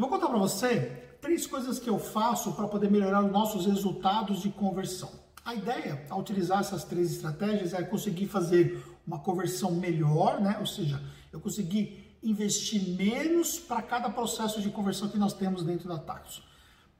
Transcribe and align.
Eu 0.00 0.08
vou 0.08 0.18
contar 0.18 0.28
para 0.28 0.38
você 0.38 0.98
três 1.20 1.46
coisas 1.46 1.78
que 1.78 1.90
eu 1.90 1.98
faço 1.98 2.52
para 2.52 2.66
poder 2.66 2.90
melhorar 2.90 3.22
os 3.22 3.30
nossos 3.30 3.66
resultados 3.66 4.40
de 4.40 4.48
conversão. 4.48 5.10
A 5.44 5.54
ideia 5.54 6.06
ao 6.08 6.20
utilizar 6.20 6.60
essas 6.60 6.84
três 6.84 7.12
estratégias 7.12 7.74
é 7.74 7.82
conseguir 7.82 8.26
fazer 8.26 8.82
uma 9.06 9.18
conversão 9.18 9.72
melhor, 9.72 10.40
né? 10.40 10.56
Ou 10.58 10.64
seja, 10.64 10.98
eu 11.30 11.38
conseguir 11.38 12.16
investir 12.22 12.82
menos 12.96 13.58
para 13.58 13.82
cada 13.82 14.08
processo 14.08 14.62
de 14.62 14.70
conversão 14.70 15.10
que 15.10 15.18
nós 15.18 15.34
temos 15.34 15.62
dentro 15.62 15.86
da 15.86 15.98
Taxo. 15.98 16.42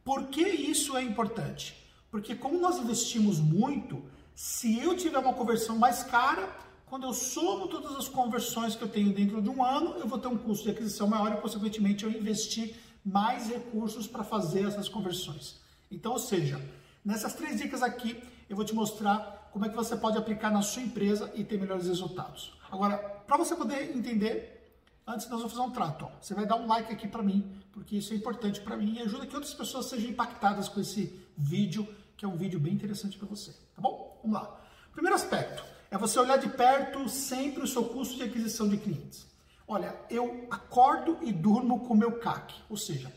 Por 0.04 0.24
que 0.26 0.42
isso 0.42 0.94
é 0.94 1.02
importante? 1.02 1.74
Porque 2.10 2.34
como 2.34 2.60
nós 2.60 2.76
investimos 2.76 3.38
muito, 3.38 4.04
se 4.34 4.78
eu 4.78 4.94
tiver 4.94 5.20
uma 5.20 5.32
conversão 5.32 5.78
mais 5.78 6.02
cara, 6.02 6.54
quando 6.90 7.06
eu 7.06 7.14
somo 7.14 7.66
todas 7.66 7.96
as 7.96 8.08
conversões 8.08 8.74
que 8.76 8.82
eu 8.82 8.88
tenho 8.88 9.14
dentro 9.14 9.40
de 9.40 9.48
um 9.48 9.64
ano, 9.64 9.94
eu 9.98 10.06
vou 10.06 10.18
ter 10.18 10.28
um 10.28 10.36
custo 10.36 10.64
de 10.64 10.72
aquisição 10.72 11.06
maior 11.06 11.32
e, 11.32 11.40
consequentemente, 11.40 12.04
eu 12.04 12.10
investir 12.10 12.74
mais 13.04 13.48
recursos 13.48 14.06
para 14.06 14.24
fazer 14.24 14.66
essas 14.66 14.88
conversões. 14.88 15.60
Então, 15.90 16.12
ou 16.12 16.18
seja, 16.18 16.60
nessas 17.04 17.34
três 17.34 17.58
dicas 17.58 17.82
aqui, 17.82 18.22
eu 18.48 18.56
vou 18.56 18.64
te 18.64 18.74
mostrar 18.74 19.48
como 19.52 19.64
é 19.64 19.68
que 19.68 19.76
você 19.76 19.96
pode 19.96 20.16
aplicar 20.16 20.50
na 20.50 20.62
sua 20.62 20.82
empresa 20.82 21.30
e 21.34 21.44
ter 21.44 21.58
melhores 21.58 21.86
resultados. 21.86 22.52
Agora, 22.70 22.98
para 22.98 23.36
você 23.36 23.56
poder 23.56 23.96
entender, 23.96 24.80
antes 25.06 25.28
nós 25.28 25.40
vamos 25.40 25.52
fazer 25.52 25.66
um 25.66 25.72
trato. 25.72 26.04
Ó. 26.04 26.10
Você 26.20 26.34
vai 26.34 26.46
dar 26.46 26.56
um 26.56 26.66
like 26.66 26.92
aqui 26.92 27.08
para 27.08 27.22
mim, 27.22 27.56
porque 27.72 27.96
isso 27.96 28.12
é 28.12 28.16
importante 28.16 28.60
para 28.60 28.76
mim 28.76 28.94
e 28.94 29.02
ajuda 29.02 29.26
que 29.26 29.34
outras 29.34 29.54
pessoas 29.54 29.86
sejam 29.86 30.10
impactadas 30.10 30.68
com 30.68 30.80
esse 30.80 31.18
vídeo, 31.36 31.86
que 32.16 32.24
é 32.24 32.28
um 32.28 32.36
vídeo 32.36 32.60
bem 32.60 32.74
interessante 32.74 33.18
para 33.18 33.26
você. 33.26 33.52
Tá 33.74 33.82
bom? 33.82 34.20
Vamos 34.22 34.40
lá. 34.40 34.60
Primeiro 34.92 35.16
aspecto 35.16 35.64
é 35.90 35.98
você 35.98 36.18
olhar 36.18 36.36
de 36.36 36.48
perto 36.48 37.08
sempre 37.08 37.62
o 37.62 37.66
seu 37.66 37.84
custo 37.84 38.16
de 38.16 38.22
aquisição 38.22 38.68
de 38.68 38.76
clientes. 38.76 39.26
Olha, 39.72 39.94
eu 40.10 40.48
acordo 40.50 41.18
e 41.22 41.30
durmo 41.30 41.86
com 41.86 41.94
meu 41.94 42.18
CAC, 42.18 42.56
ou 42.68 42.76
seja, 42.76 43.08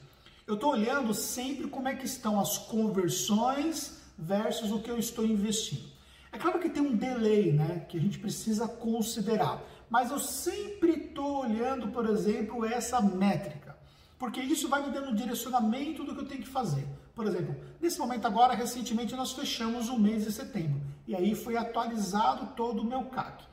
eu 0.45 0.53
estou 0.53 0.73
olhando 0.73 1.11
sempre 1.11 1.67
como 1.67 1.87
é 1.87 1.95
que 1.95 2.05
estão 2.05 2.39
as 2.39 2.59
conversões 2.59 4.03
versus 4.15 4.71
o 4.71 4.79
que 4.79 4.91
eu 4.91 4.99
estou 4.99 5.25
investindo. 5.25 5.89
É 6.31 6.37
claro 6.37 6.59
que 6.59 6.69
tem 6.69 6.83
um 6.83 6.95
delay, 6.95 7.51
né, 7.51 7.87
que 7.89 7.97
a 7.97 7.99
gente 7.99 8.19
precisa 8.19 8.67
considerar, 8.67 9.63
mas 9.89 10.11
eu 10.11 10.19
sempre 10.19 10.91
estou 10.91 11.41
olhando, 11.41 11.87
por 11.87 12.07
exemplo, 12.07 12.63
essa 12.63 13.01
métrica, 13.01 13.75
porque 14.19 14.39
isso 14.39 14.69
vai 14.69 14.85
me 14.85 14.93
dando 14.93 15.15
direcionamento 15.15 16.03
do 16.03 16.13
que 16.13 16.21
eu 16.21 16.27
tenho 16.27 16.43
que 16.43 16.47
fazer. 16.47 16.87
Por 17.15 17.25
exemplo, 17.25 17.55
nesse 17.81 17.97
momento 17.97 18.27
agora, 18.27 18.53
recentemente 18.53 19.15
nós 19.15 19.31
fechamos 19.31 19.89
o 19.89 19.97
mês 19.97 20.23
de 20.23 20.31
setembro 20.31 20.79
e 21.07 21.15
aí 21.15 21.33
foi 21.33 21.57
atualizado 21.57 22.53
todo 22.55 22.83
o 22.83 22.85
meu 22.85 23.05
CAC. 23.05 23.43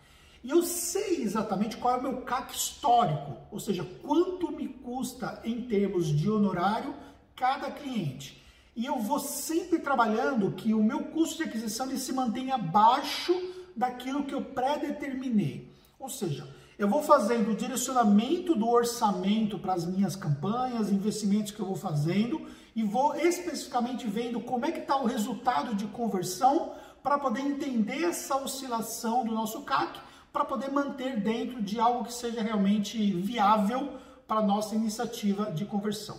E 0.42 0.50
eu 0.50 0.62
sei 0.62 1.22
exatamente 1.22 1.77
qual 1.77 1.96
é 1.96 1.98
o 1.98 2.02
meu 2.02 2.22
CAC 2.22 2.55
histórico, 2.55 3.36
ou 3.50 3.60
seja, 3.60 3.84
quanto 4.02 4.50
me 4.50 4.69
custa 4.69 5.41
em 5.44 5.62
termos 5.62 6.06
de 6.06 6.30
honorário 6.30 6.94
cada 7.36 7.70
cliente. 7.70 8.42
E 8.74 8.86
eu 8.86 8.98
vou 8.98 9.18
sempre 9.18 9.78
trabalhando 9.80 10.52
que 10.52 10.72
o 10.72 10.83
meu 10.83 11.05
custo 11.05 11.38
de 11.38 11.42
aquisição 11.42 11.86
ele 11.86 11.98
se 11.98 12.12
mantenha 12.12 12.55
abaixo 12.55 13.34
daquilo 13.77 14.24
que 14.24 14.34
eu 14.34 14.42
pré-determinei. 14.42 15.70
Ou 15.98 16.08
seja, 16.08 16.48
eu 16.78 16.88
vou 16.88 17.02
fazendo 17.02 17.50
o 17.50 17.55
direcionamento 17.55 18.55
do 18.55 18.66
orçamento 18.66 19.58
para 19.58 19.74
as 19.74 19.84
minhas 19.84 20.16
campanhas, 20.16 20.91
investimentos 20.91 21.52
que 21.52 21.61
eu 21.61 21.66
vou 21.66 21.77
fazendo 21.77 22.46
e 22.74 22.83
vou 22.83 23.14
especificamente 23.16 24.06
vendo 24.06 24.41
como 24.41 24.64
é 24.64 24.72
que 24.72 24.78
está 24.78 24.96
o 24.96 25.05
resultado 25.05 25.74
de 25.74 25.86
conversão 25.88 26.72
para 27.02 27.18
poder 27.18 27.41
entender 27.41 28.05
essa 28.05 28.36
oscilação 28.36 29.27
do 29.27 29.34
nosso 29.34 29.61
CAC 29.62 30.00
para 30.33 30.45
poder 30.45 30.70
manter 30.70 31.20
dentro 31.20 31.62
de 31.62 31.81
algo 31.81 32.05
que 32.05 32.12
seja 32.12 32.42
realmente 32.42 33.12
viável 33.12 33.98
para 34.27 34.41
a 34.41 34.42
nossa 34.42 34.75
iniciativa 34.75 35.50
de 35.50 35.64
conversão. 35.64 36.17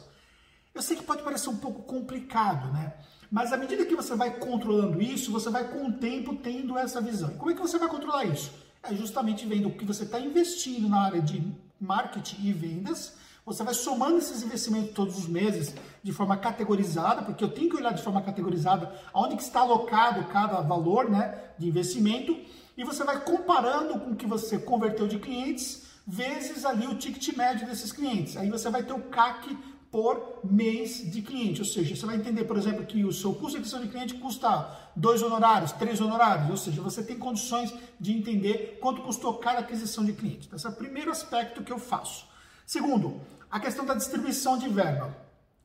Eu 0.73 0.81
sei 0.81 0.97
que 0.97 1.03
pode 1.03 1.23
parecer 1.23 1.49
um 1.49 1.57
pouco 1.57 1.83
complicado, 1.83 2.71
né? 2.71 2.93
Mas 3.31 3.53
à 3.53 3.57
medida 3.57 3.85
que 3.85 3.95
você 3.95 4.15
vai 4.15 4.37
controlando 4.37 5.01
isso, 5.01 5.31
você 5.31 5.49
vai 5.49 5.69
com 5.69 5.87
o 5.87 5.93
tempo 5.93 6.35
tendo 6.35 6.77
essa 6.77 6.99
visão. 6.99 7.31
E 7.31 7.35
como 7.35 7.51
é 7.51 7.53
que 7.53 7.61
você 7.61 7.77
vai 7.77 7.87
controlar 7.87 8.25
isso? 8.25 8.51
É 8.83 8.93
justamente 8.93 9.45
vendo 9.45 9.69
o 9.69 9.71
que 9.71 9.85
você 9.85 10.03
está 10.03 10.19
investindo 10.19 10.89
na 10.89 11.01
área 11.01 11.21
de 11.21 11.41
marketing 11.79 12.47
e 12.47 12.51
vendas. 12.51 13.13
Você 13.45 13.63
vai 13.63 13.73
somando 13.73 14.17
esses 14.17 14.43
investimentos 14.43 14.93
todos 14.93 15.17
os 15.17 15.27
meses 15.27 15.73
de 16.03 16.11
forma 16.11 16.37
categorizada, 16.37 17.21
porque 17.21 17.43
eu 17.43 17.49
tenho 17.49 17.69
que 17.69 17.75
olhar 17.75 17.93
de 17.93 18.01
forma 18.01 18.21
categorizada 18.21 18.93
aonde 19.13 19.35
que 19.35 19.43
está 19.43 19.61
alocado 19.61 20.25
cada 20.25 20.61
valor 20.61 21.09
né, 21.09 21.51
de 21.57 21.67
investimento 21.67 22.35
e 22.77 22.83
você 22.83 23.03
vai 23.03 23.19
comparando 23.21 23.99
com 23.99 24.11
o 24.11 24.15
que 24.15 24.25
você 24.25 24.57
converteu 24.57 25.07
de 25.07 25.19
clientes 25.19 25.87
vezes 26.07 26.65
ali 26.65 26.87
o 26.87 26.95
ticket 26.95 27.35
médio 27.35 27.67
desses 27.67 27.91
clientes. 27.91 28.35
Aí 28.35 28.49
você 28.49 28.69
vai 28.69 28.83
ter 28.83 28.93
o 28.93 29.01
CAC 29.01 29.55
por 29.91 30.39
mês 30.43 31.11
de 31.11 31.21
cliente, 31.21 31.59
ou 31.59 31.65
seja, 31.67 31.93
você 31.93 32.05
vai 32.05 32.15
entender, 32.15 32.45
por 32.45 32.57
exemplo, 32.57 32.85
que 32.85 33.03
o 33.03 33.11
seu 33.11 33.33
custo 33.33 33.51
de 33.51 33.57
aquisição 33.57 33.81
de 33.81 33.89
cliente 33.89 34.13
custa 34.15 34.89
dois 34.95 35.21
honorários, 35.21 35.73
três 35.73 35.99
honorários, 35.99 36.49
ou 36.49 36.55
seja, 36.55 36.81
você 36.81 37.03
tem 37.03 37.17
condições 37.17 37.73
de 37.99 38.13
entender 38.13 38.79
quanto 38.81 39.01
custou 39.01 39.33
cada 39.33 39.59
aquisição 39.59 40.05
de 40.05 40.13
cliente. 40.13 40.47
Então, 40.47 40.55
esse 40.55 40.65
é 40.65 40.69
o 40.69 40.73
primeiro 40.73 41.11
aspecto 41.11 41.61
que 41.61 41.73
eu 41.73 41.77
faço. 41.77 42.25
Segundo, 42.65 43.19
a 43.49 43.59
questão 43.59 43.85
da 43.85 43.93
distribuição 43.93 44.57
de 44.57 44.69
verba. 44.69 45.13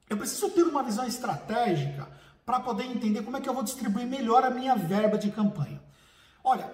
Eu 0.09 0.17
preciso 0.17 0.51
ter 0.51 0.63
uma 0.63 0.83
visão 0.83 1.07
estratégica 1.07 2.09
para 2.45 2.61
poder 2.61 2.85
entender 2.85 3.23
como 3.23 3.37
é 3.37 3.41
que 3.41 3.49
eu 3.49 3.55
vou 3.55 3.63
distribuir 3.63 4.07
melhor 4.07 4.45
a 4.45 4.51
minha 4.51 4.77
verba 4.77 5.19
de 5.19 5.31
campanha. 5.31 5.83
Olha, 6.45 6.73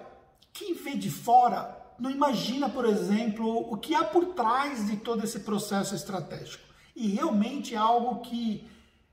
quem 0.53 0.75
vê 0.75 0.95
de 0.95 1.09
fora 1.09 1.75
não 1.97 2.11
imagina, 2.11 2.69
por 2.69 2.85
exemplo, 2.85 3.71
o 3.71 3.77
que 3.77 3.95
há 3.95 4.03
por 4.03 4.25
trás 4.33 4.85
de 4.85 4.97
todo 4.97 5.23
esse 5.23 5.39
processo 5.39 5.95
estratégico. 5.95 6.63
E 6.95 7.07
realmente 7.07 7.73
é 7.73 7.77
algo 7.77 8.21
que 8.21 8.67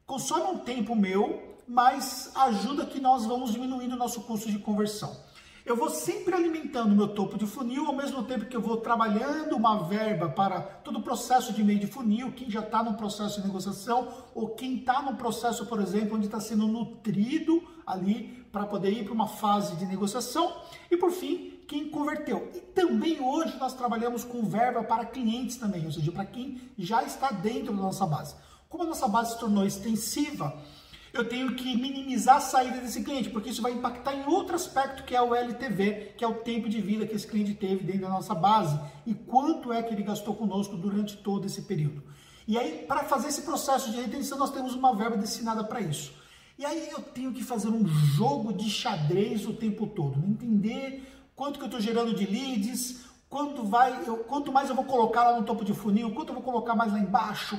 consome 0.06 0.42
um 0.50 0.58
tempo 0.58 0.94
meu, 0.94 1.56
mas 1.66 2.30
ajuda 2.34 2.84
que 2.84 3.00
nós 3.00 3.24
vamos 3.24 3.52
diminuindo 3.52 3.94
o 3.94 3.98
nosso 3.98 4.22
custo 4.22 4.50
de 4.50 4.58
conversão. 4.58 5.16
Eu 5.70 5.76
vou 5.76 5.88
sempre 5.88 6.34
alimentando 6.34 6.96
meu 6.96 7.06
topo 7.06 7.38
de 7.38 7.46
funil, 7.46 7.86
ao 7.86 7.94
mesmo 7.94 8.24
tempo 8.24 8.44
que 8.44 8.56
eu 8.56 8.60
vou 8.60 8.78
trabalhando 8.78 9.54
uma 9.54 9.84
verba 9.84 10.28
para 10.28 10.60
todo 10.60 10.98
o 10.98 11.02
processo 11.02 11.52
de 11.52 11.62
meio 11.62 11.78
de 11.78 11.86
funil, 11.86 12.32
quem 12.32 12.50
já 12.50 12.58
está 12.58 12.82
no 12.82 12.94
processo 12.94 13.40
de 13.40 13.46
negociação, 13.46 14.08
ou 14.34 14.48
quem 14.48 14.78
está 14.78 15.00
no 15.00 15.14
processo, 15.14 15.64
por 15.66 15.80
exemplo, 15.80 16.16
onde 16.16 16.26
está 16.26 16.40
sendo 16.40 16.66
nutrido 16.66 17.62
ali 17.86 18.44
para 18.50 18.66
poder 18.66 18.90
ir 18.90 19.04
para 19.04 19.12
uma 19.12 19.28
fase 19.28 19.76
de 19.76 19.86
negociação. 19.86 20.52
E 20.90 20.96
por 20.96 21.12
fim, 21.12 21.60
quem 21.68 21.88
converteu. 21.88 22.50
E 22.52 22.58
também 22.58 23.20
hoje 23.20 23.56
nós 23.56 23.72
trabalhamos 23.72 24.24
com 24.24 24.42
verba 24.42 24.82
para 24.82 25.04
clientes 25.04 25.56
também, 25.56 25.86
ou 25.86 25.92
seja, 25.92 26.10
para 26.10 26.24
quem 26.24 26.60
já 26.76 27.04
está 27.04 27.30
dentro 27.30 27.72
da 27.72 27.80
nossa 27.80 28.04
base. 28.04 28.34
Como 28.68 28.82
a 28.82 28.86
nossa 28.88 29.06
base 29.06 29.34
se 29.34 29.38
tornou 29.38 29.64
extensiva, 29.64 30.52
eu 31.12 31.28
tenho 31.28 31.54
que 31.54 31.76
minimizar 31.76 32.36
a 32.36 32.40
saída 32.40 32.78
desse 32.78 33.02
cliente, 33.02 33.30
porque 33.30 33.50
isso 33.50 33.62
vai 33.62 33.72
impactar 33.72 34.14
em 34.14 34.26
outro 34.26 34.54
aspecto 34.54 35.04
que 35.04 35.14
é 35.14 35.20
o 35.20 35.34
LTV, 35.34 36.14
que 36.16 36.24
é 36.24 36.28
o 36.28 36.34
tempo 36.34 36.68
de 36.68 36.80
vida 36.80 37.06
que 37.06 37.14
esse 37.14 37.26
cliente 37.26 37.54
teve 37.54 37.84
dentro 37.84 38.02
da 38.02 38.08
nossa 38.08 38.34
base 38.34 38.78
e 39.06 39.14
quanto 39.14 39.72
é 39.72 39.82
que 39.82 39.92
ele 39.92 40.02
gastou 40.02 40.34
conosco 40.34 40.76
durante 40.76 41.16
todo 41.16 41.46
esse 41.46 41.62
período. 41.62 42.02
E 42.46 42.58
aí, 42.58 42.84
para 42.86 43.04
fazer 43.04 43.28
esse 43.28 43.42
processo 43.42 43.90
de 43.90 44.00
retenção, 44.00 44.38
nós 44.38 44.50
temos 44.50 44.74
uma 44.74 44.94
verba 44.94 45.16
destinada 45.16 45.64
para 45.64 45.80
isso. 45.80 46.12
E 46.58 46.64
aí 46.64 46.90
eu 46.90 47.00
tenho 47.00 47.32
que 47.32 47.42
fazer 47.42 47.68
um 47.68 47.86
jogo 47.86 48.52
de 48.52 48.68
xadrez 48.68 49.46
o 49.46 49.54
tempo 49.54 49.86
todo, 49.86 50.18
né? 50.18 50.26
entender 50.28 51.02
quanto 51.34 51.58
que 51.58 51.64
eu 51.64 51.68
estou 51.68 51.80
gerando 51.80 52.14
de 52.14 52.26
leads, 52.26 53.04
quanto, 53.30 53.64
vai, 53.64 54.04
eu, 54.06 54.18
quanto 54.18 54.52
mais 54.52 54.68
eu 54.68 54.74
vou 54.74 54.84
colocar 54.84 55.24
lá 55.24 55.40
no 55.40 55.46
topo 55.46 55.64
de 55.64 55.72
funil, 55.72 56.12
quanto 56.12 56.28
eu 56.28 56.34
vou 56.34 56.42
colocar 56.42 56.74
mais 56.74 56.92
lá 56.92 56.98
embaixo, 56.98 57.58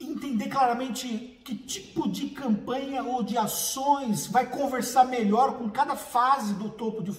entender 0.00 0.48
claramente 0.48 1.40
que 1.44 1.54
tipo 1.54 2.08
de 2.08 2.30
campanha 2.30 3.02
ou 3.02 3.22
de 3.22 3.36
ações 3.36 4.26
vai 4.26 4.46
conversar 4.46 5.04
melhor 5.04 5.58
com 5.58 5.68
cada 5.68 5.96
fase 5.96 6.54
do 6.54 6.70
topo 6.70 7.02
de 7.02 7.12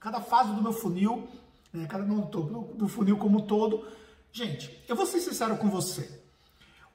cada 0.00 0.20
fase 0.20 0.52
do 0.52 0.62
meu 0.62 0.72
funil, 0.72 1.28
né, 1.72 1.86
cada 1.86 2.04
não 2.04 2.20
do 2.20 2.26
topo 2.26 2.74
do 2.74 2.88
funil 2.88 3.16
como 3.16 3.38
um 3.38 3.46
todo. 3.46 3.86
Gente, 4.32 4.82
eu 4.88 4.96
vou 4.96 5.06
ser 5.06 5.20
sincero 5.20 5.56
com 5.56 5.70
você. 5.70 6.20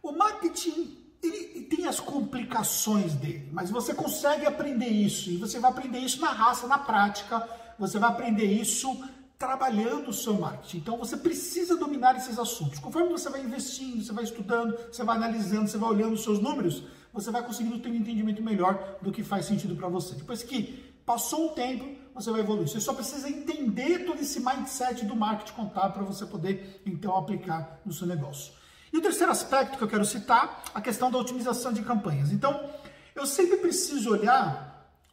O 0.02 0.12
marketing 0.12 0.98
ele 1.22 1.64
tem 1.64 1.85
as 1.85 2.00
complicações 2.00 3.14
dele, 3.14 3.50
mas 3.52 3.70
você 3.70 3.94
consegue 3.94 4.46
aprender 4.46 4.88
isso 4.88 5.30
e 5.30 5.38
você 5.38 5.59
vai 5.59 5.72
aprender 5.72 6.00
isso 6.00 6.22
na 6.22 6.32
raça, 6.32 6.68
na 6.68 6.78
prática. 6.78 7.47
Você 7.78 8.00
vai 8.00 8.09
aprender 8.09 8.46
isso 8.46 9.03
trabalhando 9.40 10.09
o 10.09 10.14
seu 10.14 10.34
marketing. 10.34 10.78
Então 10.80 10.97
você 10.97 11.16
precisa 11.16 11.78
dominar 11.78 12.18
esses 12.18 12.38
assuntos. 12.38 12.78
Conforme 12.78 13.08
você 13.08 13.30
vai 13.30 13.41
investindo, 13.41 14.03
você 14.03 14.12
vai 14.12 14.26
estudando, 14.26 14.78
você 14.91 15.02
vai 15.02 15.16
analisando, 15.16 15.70
você 15.70 15.78
vai 15.78 15.90
olhando 15.90 16.14
os 16.14 16.24
seus 16.24 16.40
números, 16.40 16.84
você 17.14 17.32
vai 17.32 17.41
conseguindo 17.41 17.80
ter 17.80 17.90
um 17.90 17.96
entendimento 17.96 18.44
melhor 18.44 18.97
do 19.02 19.14
que 19.14 19.24
faz 19.24 19.46
sentido 19.46 19.78
para 19.78 19.88
você. 19.88 20.14
Depois 20.16 20.44
que 20.44 20.94
passou 21.06 21.52
um 21.52 21.53
tempo, 21.53 21.97
você 22.14 22.30
vai 22.30 22.41
evoluir. 22.41 22.68
Você 22.68 22.82
só 22.82 22.94
precisa 22.94 23.30
entender 23.30 24.06
todo 24.06 24.20
esse 24.20 24.41
mindset 24.41 25.06
do 25.06 25.16
marketing 25.16 25.53
contábil 25.53 25.92
para 25.94 26.03
você 26.03 26.26
poder 26.26 26.82
então 26.85 27.16
aplicar 27.18 27.80
no 27.85 27.94
seu 27.94 28.06
negócio. 28.06 28.52
E 28.92 28.97
o 28.97 29.02
terceiro 29.02 29.32
aspecto 29.32 29.78
que 29.78 29.84
eu 29.84 29.88
quero 29.88 30.03
citar, 30.03 30.64
a 30.74 30.82
questão 30.82 31.09
da 31.09 31.18
otimização 31.18 31.72
de 31.72 31.82
campanhas. 31.82 32.34
Então, 32.34 32.70
eu 33.16 33.26
sempre 33.26 33.56
preciso 33.58 34.12
olhar 34.12 34.69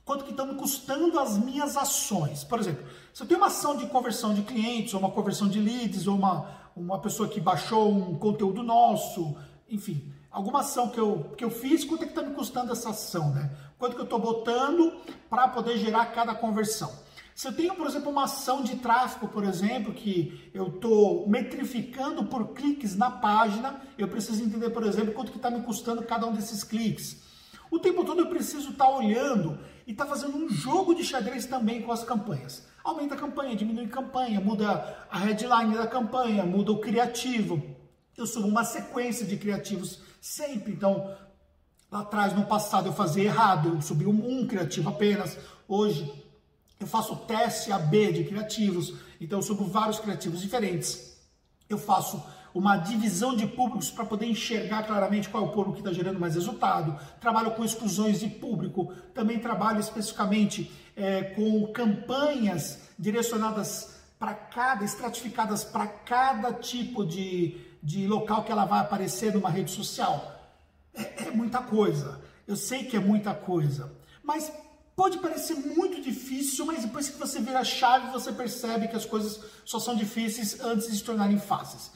quanto 0.07 0.25
que 0.25 0.31
estão 0.31 0.47
me 0.47 0.55
custando 0.55 1.19
as 1.19 1.37
minhas 1.37 1.77
ações. 1.77 2.45
Por 2.45 2.61
exemplo, 2.61 2.87
se 3.13 3.23
eu 3.23 3.27
tenho 3.27 3.41
uma 3.41 3.49
ação 3.49 3.77
de 3.77 3.87
conversão 3.87 4.33
de 4.33 4.43
clientes, 4.43 4.95
ou 4.95 5.01
uma 5.01 5.11
conversão 5.11 5.49
de 5.49 5.59
leads, 5.59 6.07
ou 6.07 6.15
uma, 6.15 6.49
uma 6.77 7.01
pessoa 7.01 7.29
que 7.29 7.41
baixou 7.41 7.93
um 7.93 8.17
conteúdo 8.17 8.63
nosso, 8.63 9.37
enfim, 9.69 10.13
alguma 10.31 10.61
ação 10.61 10.91
que 10.91 10.99
eu, 10.99 11.33
que 11.37 11.45
eu 11.45 11.51
fiz, 11.51 11.85
quanto 11.85 12.05
é 12.05 12.07
que 12.07 12.13
está 12.13 12.23
me 12.23 12.33
custando 12.37 12.71
essa 12.71 12.91
ação, 12.91 13.35
né? 13.35 13.51
Quanto 13.81 13.97
que 13.97 14.01
eu 14.01 14.05
estou 14.05 14.21
botando 14.21 14.93
para 15.29 15.49
poder 15.49 15.77
gerar 15.77 16.07
cada 16.07 16.37
conversão. 16.37 16.91
Se 17.35 17.49
eu 17.49 17.53
tenho, 17.53 17.75
por 17.75 17.87
exemplo, 17.89 18.11
uma 18.11 18.25
ação 18.25 18.63
de 18.63 18.77
tráfego, 18.77 19.27
por 19.27 19.43
exemplo, 19.43 19.93
que 19.93 20.51
eu 20.55 20.69
estou 20.69 21.29
metrificando 21.29 22.25
por 22.25 22.55
cliques 22.55 22.95
na 22.95 23.11
página, 23.11 23.83
eu 23.99 24.07
preciso 24.07 24.43
entender, 24.43 24.71
por 24.71 24.87
exemplo, 24.87 25.13
quanto 25.13 25.33
que 25.33 25.37
está 25.37 25.51
me 25.51 25.63
custando 25.63 26.03
cada 26.05 26.27
um 26.27 26.33
desses 26.33 26.63
cliques. 26.63 27.21
O 27.71 27.81
tempo 27.81 28.05
todo 28.05 28.21
eu 28.21 28.29
preciso 28.29 28.71
estar 28.71 28.87
tá 28.87 28.91
olhando 28.91 29.59
e 29.87 29.93
estar 29.93 30.05
tá 30.05 30.11
fazendo 30.11 30.37
um 30.37 30.49
jogo 30.49 30.95
de 30.95 31.05
xadrez 31.05 31.47
também 31.47 31.81
com 31.81 31.93
as 31.93 32.03
campanhas. 32.03 32.67
Aumenta 32.83 33.15
a 33.15 33.19
campanha, 33.19 33.55
diminui 33.55 33.85
a 33.85 33.89
campanha, 33.89 34.41
muda 34.41 35.07
a 35.11 35.19
headline 35.19 35.77
da 35.77 35.87
campanha, 35.87 36.45
muda 36.45 36.73
o 36.73 36.81
criativo. 36.81 37.63
Eu 38.17 38.27
subo 38.27 38.49
uma 38.49 38.65
sequência 38.65 39.25
de 39.25 39.37
criativos 39.37 40.01
sempre. 40.21 40.73
Então, 40.73 41.17
lá 41.91 42.01
atrás, 42.01 42.33
no 42.33 42.47
passado, 42.47 42.89
eu 42.89 42.93
fazia 42.93 43.25
errado, 43.25 43.75
eu 43.75 43.83
subi 43.83 44.07
um, 44.07 44.41
um 44.41 44.47
criativo 44.47 44.89
apenas. 44.89 45.39
Hoje, 45.69 46.13
eu 46.81 46.87
faço 46.87 47.15
teste 47.27 47.71
AB 47.71 48.13
de 48.13 48.25
criativos, 48.25 48.95
então 49.21 49.39
eu 49.39 49.43
subo 49.43 49.65
vários 49.67 50.01
criativos 50.01 50.41
diferentes. 50.41 51.17
Eu 51.69 51.79
faço 51.79 52.23
uma 52.57 52.79
divisão 52.79 53.37
de 53.37 53.47
públicos 53.47 53.91
para 53.91 54.07
poder 54.07 54.25
enxergar 54.25 54.85
claramente 54.85 55.29
qual 55.29 55.45
é 55.45 55.47
o 55.47 55.51
público 55.51 55.75
que 55.75 55.81
está 55.81 55.93
gerando 55.93 56.19
mais 56.19 56.35
resultado. 56.35 56.99
Trabalho 57.21 57.51
com 57.51 57.63
exclusões 57.63 58.21
de 58.21 58.29
público, 58.29 58.95
também 59.13 59.39
trabalho 59.39 59.79
especificamente 59.79 60.73
é, 60.97 61.23
com 61.23 61.67
campanhas 61.67 62.81
direcionadas 62.99 64.01
para 64.19 64.33
cada, 64.33 64.87
estratificadas 64.87 65.65
para 65.65 65.87
cada 65.87 66.51
tipo 66.51 67.05
de, 67.05 67.61
de 67.83 68.07
local 68.07 68.43
que 68.43 68.51
ela 68.51 68.65
vai 68.65 68.81
aparecer 68.81 69.35
numa 69.35 69.51
rede 69.51 69.71
social. 69.71 70.41
É, 70.95 71.25
é 71.25 71.31
muita 71.31 71.59
coisa. 71.61 72.23
Eu 72.49 72.57
sei 72.57 72.85
que 72.85 72.97
é 72.97 73.01
muita 73.01 73.35
coisa. 73.35 73.93
Mas 74.25 74.51
Pode 74.97 75.19
parecer 75.19 75.55
muito 75.57 76.01
difícil, 76.01 76.65
mas 76.65 76.81
depois 76.81 77.11
que 77.11 77.19
você 77.19 77.39
vira 77.39 77.59
a 77.59 77.65
chave, 77.65 78.11
você 78.11 78.33
percebe 78.33 78.89
que 78.89 78.97
as 78.97 79.05
coisas 79.05 79.39
só 79.63 79.79
são 79.79 79.95
difíceis 79.95 80.59
antes 80.59 80.91
de 80.91 80.97
se 80.97 81.05
tornarem 81.05 81.39
fáceis. 81.39 81.91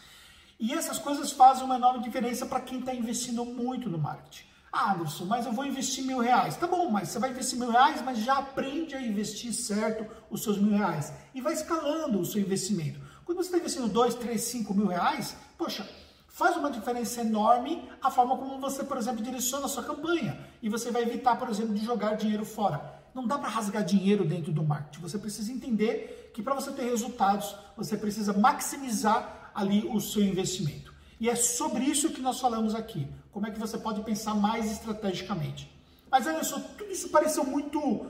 E 0.60 0.74
essas 0.74 0.98
coisas 0.98 1.32
fazem 1.32 1.64
uma 1.64 1.76
enorme 1.76 2.04
diferença 2.04 2.44
para 2.44 2.60
quem 2.60 2.80
está 2.80 2.94
investindo 2.94 3.46
muito 3.46 3.88
no 3.88 3.96
marketing. 3.96 4.44
Ah, 4.70 4.92
Anderson, 4.92 5.24
mas 5.24 5.46
eu 5.46 5.52
vou 5.52 5.64
investir 5.64 6.04
mil 6.04 6.18
reais. 6.18 6.54
Tá 6.54 6.66
bom, 6.66 6.90
mas 6.90 7.08
você 7.08 7.18
vai 7.18 7.30
investir 7.30 7.58
mil 7.58 7.70
reais, 7.70 8.02
mas 8.02 8.18
já 8.18 8.36
aprende 8.36 8.94
a 8.94 9.00
investir 9.00 9.54
certo 9.54 10.06
os 10.28 10.42
seus 10.42 10.58
mil 10.58 10.76
reais. 10.76 11.14
E 11.34 11.40
vai 11.40 11.54
escalando 11.54 12.20
o 12.20 12.26
seu 12.26 12.42
investimento. 12.42 13.00
Quando 13.24 13.38
você 13.38 13.48
está 13.48 13.58
investindo 13.58 13.88
dois, 13.88 14.14
três, 14.14 14.42
cinco 14.42 14.74
mil 14.74 14.88
reais, 14.88 15.34
poxa, 15.56 15.88
faz 16.28 16.58
uma 16.58 16.70
diferença 16.70 17.22
enorme 17.22 17.88
a 18.02 18.10
forma 18.10 18.36
como 18.36 18.60
você, 18.60 18.84
por 18.84 18.98
exemplo, 18.98 19.24
direciona 19.24 19.64
a 19.64 19.68
sua 19.68 19.82
campanha. 19.82 20.38
E 20.62 20.68
você 20.68 20.90
vai 20.90 21.02
evitar, 21.02 21.36
por 21.36 21.48
exemplo, 21.48 21.74
de 21.74 21.82
jogar 21.84 22.16
dinheiro 22.16 22.44
fora. 22.44 23.00
Não 23.14 23.26
dá 23.26 23.38
para 23.38 23.48
rasgar 23.48 23.82
dinheiro 23.82 24.26
dentro 24.26 24.52
do 24.52 24.62
marketing. 24.62 25.00
Você 25.00 25.18
precisa 25.18 25.50
entender 25.50 26.30
que 26.34 26.42
para 26.42 26.54
você 26.54 26.70
ter 26.70 26.84
resultados, 26.84 27.56
você 27.76 27.96
precisa 27.96 28.34
maximizar 28.34 29.39
ali 29.54 29.84
o 29.86 30.00
seu 30.00 30.22
investimento. 30.22 30.92
E 31.18 31.28
é 31.28 31.34
sobre 31.34 31.84
isso 31.84 32.10
que 32.10 32.20
nós 32.20 32.40
falamos 32.40 32.74
aqui. 32.74 33.06
Como 33.30 33.46
é 33.46 33.50
que 33.50 33.58
você 33.58 33.78
pode 33.78 34.02
pensar 34.02 34.34
mais 34.34 34.70
estrategicamente. 34.72 35.70
Mas 36.10 36.26
olha 36.26 36.42
só, 36.42 36.58
tudo 36.58 36.90
isso 36.90 37.08
pareceu 37.10 37.44
muito 37.44 38.06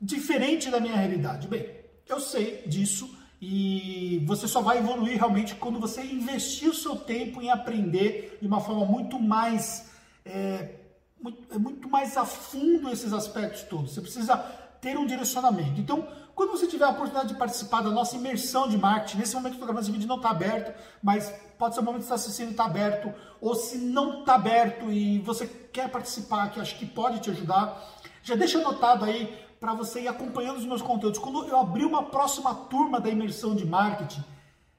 diferente 0.00 0.70
da 0.70 0.78
minha 0.78 0.96
realidade. 0.96 1.48
Bem, 1.48 1.66
eu 2.08 2.20
sei 2.20 2.62
disso 2.66 3.10
e 3.40 4.22
você 4.26 4.46
só 4.46 4.60
vai 4.60 4.78
evoluir 4.78 5.16
realmente 5.16 5.54
quando 5.56 5.80
você 5.80 6.02
investir 6.02 6.68
o 6.68 6.74
seu 6.74 6.94
tempo 6.94 7.42
em 7.42 7.50
aprender 7.50 8.38
de 8.40 8.46
uma 8.46 8.60
forma 8.60 8.84
muito 8.84 9.18
mais 9.18 9.90
é, 10.24 10.76
muito, 11.20 11.54
é 11.54 11.58
muito 11.58 11.88
mais 11.88 12.16
a 12.16 12.24
fundo 12.24 12.90
esses 12.90 13.12
aspectos 13.12 13.62
todos. 13.62 13.94
Você 13.94 14.00
precisa 14.00 14.36
ter 14.82 14.98
um 14.98 15.06
direcionamento. 15.06 15.80
Então, 15.80 16.08
quando 16.34 16.50
você 16.50 16.66
tiver 16.66 16.84
a 16.84 16.90
oportunidade 16.90 17.28
de 17.28 17.38
participar 17.38 17.82
da 17.82 17.90
nossa 17.90 18.16
imersão 18.16 18.68
de 18.68 18.76
marketing, 18.76 19.18
nesse 19.18 19.34
momento 19.34 19.52
que 19.52 19.62
eu 19.62 19.64
estou 19.64 19.66
gravando 19.68 19.84
esse 19.84 19.92
vídeo 19.92 20.08
não 20.08 20.16
está 20.16 20.30
aberto, 20.30 20.74
mas 21.00 21.32
pode 21.56 21.74
ser 21.74 21.80
o 21.80 21.84
momento 21.84 22.02
que 22.02 22.08
você 22.08 22.14
está 22.14 22.26
assistindo 22.26 22.50
está 22.50 22.64
aberto, 22.64 23.14
ou 23.40 23.54
se 23.54 23.78
não 23.78 24.20
está 24.20 24.34
aberto 24.34 24.90
e 24.90 25.20
você 25.20 25.46
quer 25.46 25.88
participar, 25.88 26.50
que 26.50 26.58
acho 26.58 26.76
que 26.76 26.84
pode 26.84 27.20
te 27.20 27.30
ajudar, 27.30 27.80
já 28.24 28.34
deixa 28.34 28.58
anotado 28.58 29.04
aí 29.04 29.32
para 29.60 29.72
você 29.72 30.00
ir 30.00 30.08
acompanhando 30.08 30.58
os 30.58 30.66
meus 30.66 30.82
conteúdos. 30.82 31.20
Quando 31.20 31.46
eu 31.46 31.60
abrir 31.60 31.84
uma 31.84 32.02
próxima 32.02 32.52
turma 32.52 33.00
da 33.00 33.08
imersão 33.08 33.54
de 33.54 33.64
marketing, 33.64 34.24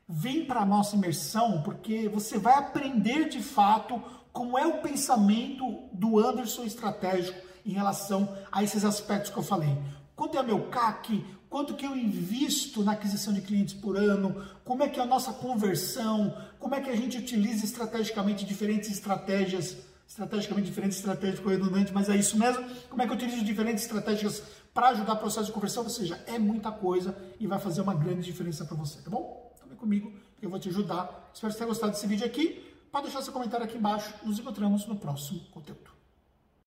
vem 0.06 0.44
para 0.44 0.60
a 0.60 0.66
nossa 0.66 0.98
imersão, 0.98 1.62
porque 1.62 2.10
você 2.10 2.38
vai 2.38 2.56
aprender 2.56 3.30
de 3.30 3.42
fato 3.42 4.04
como 4.34 4.60
é 4.60 4.68
o 4.68 4.82
pensamento 4.82 5.88
do 5.94 6.20
Anderson 6.20 6.64
estratégico 6.64 7.53
em 7.66 7.72
relação 7.72 8.36
a 8.52 8.64
esses 8.64 8.84
aspectos 8.84 9.32
que 9.32 9.38
eu 9.38 9.44
falei. 9.44 9.78
Quanto 10.16 10.38
é 10.38 10.44
meu 10.44 10.68
CAC? 10.68 11.26
Quanto 11.50 11.76
que 11.76 11.86
eu 11.86 11.96
invisto 11.96 12.84
na 12.84 12.94
aquisição 12.94 13.34
de 13.34 13.42
clientes 13.42 13.74
por 13.74 13.96
ano? 13.96 14.44
Como 14.64 14.84
é 14.84 14.90
que 14.90 15.00
é 15.00 15.04
a 15.04 15.06
nossa 15.06 15.34
conversão? 15.34 16.36
Como 16.60 16.74
é 16.76 16.82
que 16.82 16.90
a 16.90 16.96
gente 16.96 17.18
utiliza 17.18 17.64
estrategicamente 17.64 18.46
diferentes 18.46 18.90
estratégias 18.90 19.78
estrategicamente 20.08 20.68
diferentes, 20.68 20.98
estratégico 20.98 21.50
redundante, 21.50 21.92
mas 21.92 22.08
é 22.08 22.16
isso 22.16 22.38
mesmo. 22.38 22.64
Como 22.90 23.02
é 23.02 23.06
que 23.06 23.12
eu 23.12 23.16
utilizo 23.16 23.44
diferentes 23.44 23.84
estratégias 23.84 24.44
para 24.74 24.90
ajudar 24.90 25.14
o 25.14 25.18
processo 25.18 25.48
de 25.48 25.52
conversão? 25.52 25.84
Ou 25.84 25.90
seja, 25.90 26.22
é 26.28 26.38
muita 26.38 26.72
coisa 26.72 27.18
e 27.40 27.48
vai 27.48 27.60
fazer 27.60 27.82
uma 27.82 27.96
grande 27.96 28.22
diferença 28.22 28.66
para 28.66 28.78
você, 28.78 29.02
tá 29.02 29.10
bom? 29.10 29.52
Então 29.56 29.68
vem 29.68 29.78
comigo, 29.78 30.14
eu 30.42 30.50
vou 30.50 30.60
te 30.60 30.70
ajudar. 30.70 31.32
Espero 31.34 31.52
que 31.52 31.54
você 31.54 31.58
tenha 31.58 31.68
gostado 31.68 31.94
desse 31.94 32.08
vídeo 32.08 32.26
aqui. 32.26 32.64
Pode 32.92 33.06
deixar 33.06 33.22
seu 33.24 33.34
comentário 33.34 33.66
aqui 33.66 33.78
embaixo. 33.78 34.14
Nos 34.24 34.38
encontramos 34.38 34.86
no 34.86 34.96
próximo 34.96 35.40
conteúdo. 35.52 35.93